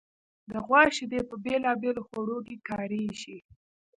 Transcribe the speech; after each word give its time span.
د 0.49 0.51
غوا 0.65 0.83
شیدې 0.95 1.21
په 1.29 1.35
بېلابېلو 1.43 2.01
خوړو 2.07 2.37
کې 2.47 2.55
کارېږي. 2.69 3.37